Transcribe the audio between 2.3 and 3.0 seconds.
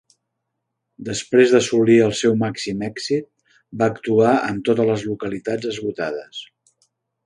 màxim